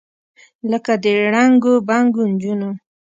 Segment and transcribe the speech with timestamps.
[0.71, 2.69] لکه د ړنګو بنګو نجونو،